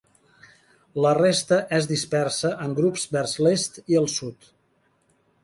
La 1.05 1.11
resta 1.17 1.59
és 1.81 1.89
dispersa 1.91 2.51
en 2.65 2.73
grups 2.81 3.05
vers 3.19 3.37
l'est 3.45 3.79
i 3.95 4.01
el 4.01 4.11
sud. 4.17 4.51